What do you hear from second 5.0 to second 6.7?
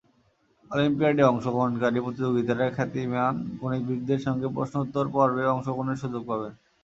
পর্বে অংশগ্রহণের সুযোগ পাবেন।